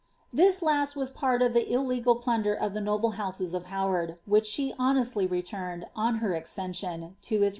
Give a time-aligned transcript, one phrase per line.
[0.33, 4.73] This last was part ofihe illt^rjil plunder of the noble house of Howard, which she
[4.73, 7.49] honcsUy re turned, on hei accession, to its rightful owner.